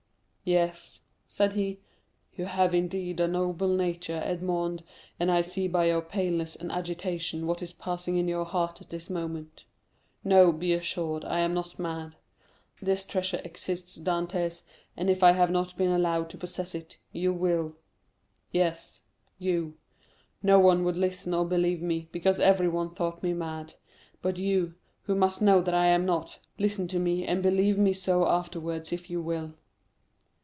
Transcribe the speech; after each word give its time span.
"Yes," 0.43 0.99
said 1.29 1.53
he. 1.53 1.79
"You 2.35 2.43
have, 2.45 2.73
indeed, 2.75 3.19
a 3.21 3.27
noble 3.27 3.69
nature, 3.69 4.19
Edmond, 4.25 4.83
and 5.17 5.31
I 5.31 5.39
see 5.41 5.65
by 5.69 5.85
your 5.85 6.01
paleness 6.01 6.57
and 6.57 6.69
agitation 6.71 7.45
what 7.47 7.61
is 7.61 7.71
passing 7.71 8.17
in 8.17 8.27
your 8.27 8.43
heart 8.43 8.81
at 8.81 8.89
this 8.89 9.07
moment. 9.09 9.63
No, 10.25 10.51
be 10.51 10.73
assured, 10.73 11.23
I 11.23 11.39
am 11.39 11.53
not 11.53 11.79
mad. 11.79 12.15
This 12.81 13.05
treasure 13.05 13.39
exists, 13.45 13.97
Dantès, 13.97 14.63
and 14.97 15.09
if 15.09 15.23
I 15.23 15.31
have 15.33 15.51
not 15.51 15.77
been 15.77 15.91
allowed 15.91 16.29
to 16.31 16.37
possess 16.37 16.75
it, 16.75 16.97
you 17.13 17.31
will. 17.31 17.77
Yes—you. 18.51 19.77
No 20.43 20.59
one 20.59 20.83
would 20.83 20.97
listen 20.97 21.33
or 21.35 21.45
believe 21.45 21.81
me, 21.83 22.09
because 22.11 22.39
everyone 22.41 22.89
thought 22.89 23.23
me 23.23 23.31
mad; 23.31 23.75
but 24.21 24.37
you, 24.39 24.73
who 25.03 25.13
must 25.15 25.41
know 25.41 25.61
that 25.61 25.75
I 25.75 25.85
am 25.85 26.03
not, 26.05 26.39
listen 26.57 26.89
to 26.89 26.99
me, 26.99 27.25
and 27.25 27.41
believe 27.43 27.77
me 27.77 27.93
so 27.93 28.27
afterwards 28.27 28.91
if 28.91 29.07
you 29.09 29.21
will." 29.21 29.53